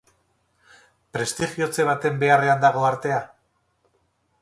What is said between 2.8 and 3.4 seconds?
artea?